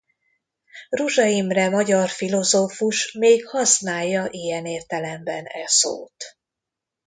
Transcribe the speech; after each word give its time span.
Ruzsa 0.89 1.25
Imre 1.27 1.69
magyar 1.69 2.09
filozófus 2.09 3.11
még 3.13 3.47
használja 3.47 4.27
ilyen 4.29 4.65
értelemben 4.65 5.45
e 5.47 5.67
szót. 5.67 6.37